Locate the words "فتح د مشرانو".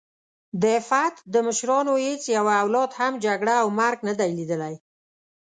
0.89-1.93